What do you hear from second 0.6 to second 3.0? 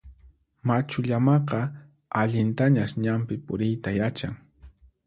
Machu llamaqa allintañas